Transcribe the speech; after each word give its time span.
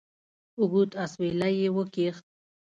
اوږد 0.59 0.91
اسویلی 1.03 1.53
یې 1.61 1.69
وکېښ. 1.75 2.15